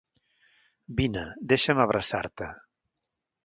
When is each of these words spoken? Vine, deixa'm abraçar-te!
Vine, 1.01 1.25
deixa'm 1.53 1.85
abraçar-te! 1.87 2.51